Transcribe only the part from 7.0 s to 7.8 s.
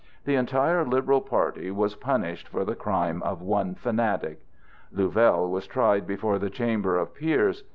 Peers.